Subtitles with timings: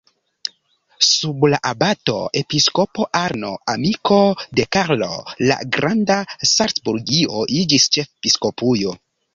[1.07, 4.19] Sub la abato-episkopo Arno, amiko
[4.61, 5.11] de Karlo
[5.51, 6.21] la Granda,
[6.57, 9.01] Salcburgio iĝis ĉefepiskopujo.